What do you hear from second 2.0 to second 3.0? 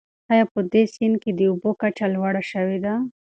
لوړه شوې ده؟